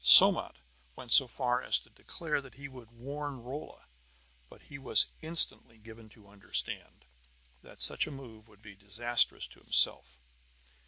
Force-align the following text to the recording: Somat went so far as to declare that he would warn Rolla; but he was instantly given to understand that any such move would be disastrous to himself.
Somat 0.03 0.55
went 0.95 1.11
so 1.11 1.27
far 1.27 1.61
as 1.61 1.77
to 1.77 1.91
declare 1.91 2.41
that 2.41 2.55
he 2.55 2.67
would 2.67 2.89
warn 2.89 3.39
Rolla; 3.43 3.85
but 4.49 4.63
he 4.63 4.79
was 4.79 5.11
instantly 5.21 5.77
given 5.77 6.09
to 6.09 6.27
understand 6.27 7.05
that 7.61 7.69
any 7.69 7.79
such 7.81 8.07
move 8.07 8.47
would 8.47 8.63
be 8.63 8.73
disastrous 8.75 9.45
to 9.49 9.59
himself. 9.59 10.17